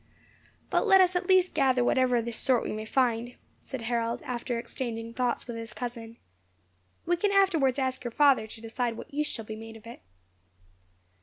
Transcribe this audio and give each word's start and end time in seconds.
"But 0.71 0.87
let 0.87 0.99
us 0.99 1.15
at 1.15 1.29
least 1.29 1.53
gather 1.53 1.83
whatever 1.83 2.15
of 2.15 2.25
this 2.25 2.35
sort 2.37 2.63
we 2.63 2.71
may 2.73 2.85
find," 2.85 3.35
said 3.61 3.83
Harold, 3.83 4.23
after 4.23 4.57
exchanging 4.57 5.13
thoughts 5.13 5.45
with 5.45 5.57
his 5.57 5.73
cousin. 5.73 6.17
"We 7.05 7.15
can 7.17 7.31
afterwards 7.31 7.77
ask 7.77 8.03
your 8.03 8.09
father 8.09 8.47
to 8.47 8.61
decide 8.61 8.97
what 8.97 9.13
use 9.13 9.27
shall 9.27 9.45
be 9.45 9.55
made 9.55 9.77
of 9.77 9.85
it." 9.85 10.01